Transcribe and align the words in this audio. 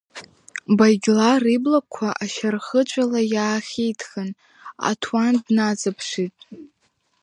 Багьлар 0.77 1.43
иблақәа 1.55 2.07
ашьа 2.23 2.49
рхыҵәала 2.55 3.21
иаахитхын, 3.33 4.29
аҭуан 4.89 5.35
днаҵаԥшит. 5.45 6.35